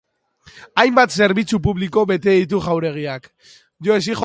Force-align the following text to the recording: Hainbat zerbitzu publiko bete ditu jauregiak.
Hainbat 0.81 1.13
zerbitzu 1.19 1.59
publiko 1.67 2.03
bete 2.13 2.35
ditu 2.43 2.63
jauregiak. 2.69 3.33